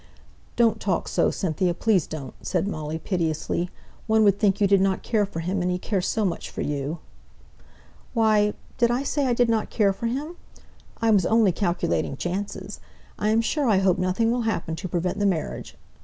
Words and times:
"Don't 0.55 0.79
talk 0.79 1.07
so, 1.07 1.29
Cynthia, 1.29 1.75
please 1.75 2.07
don't," 2.07 2.33
said 2.43 2.67
Molly, 2.67 2.97
piteously. 2.97 3.69
"One 4.07 4.23
would 4.23 4.39
think 4.39 4.59
you 4.59 4.65
didn't 4.65 5.03
care 5.03 5.27
for 5.27 5.41
him, 5.41 5.61
and 5.61 5.69
he 5.69 5.77
cares 5.77 6.07
so 6.07 6.25
much 6.25 6.49
for 6.49 6.61
you!" 6.61 6.97
"Why, 8.15 8.55
did 8.79 8.89
I 8.89 9.03
say 9.03 9.27
I 9.27 9.33
didn't 9.35 9.69
care 9.69 9.93
for 9.93 10.07
him? 10.07 10.37
I 10.99 11.11
was 11.11 11.27
only 11.27 11.51
calculating 11.51 12.17
chances. 12.17 12.79
I'm 13.19 13.41
sure 13.41 13.69
I 13.69 13.77
hope 13.77 13.99
nothing 13.99 14.31
will 14.31 14.41
happen 14.41 14.75
to 14.77 14.87
prevent 14.89 15.19
the 15.19 15.27
marriage. 15.27 15.77